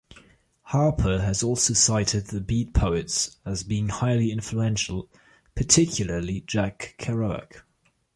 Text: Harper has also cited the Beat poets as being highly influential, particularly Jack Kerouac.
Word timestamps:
Harper 0.63 1.21
has 1.21 1.43
also 1.43 1.75
cited 1.75 2.25
the 2.25 2.41
Beat 2.41 2.73
poets 2.73 3.37
as 3.45 3.61
being 3.61 3.89
highly 3.89 4.31
influential, 4.31 5.07
particularly 5.53 6.39
Jack 6.47 6.95
Kerouac. 6.97 7.61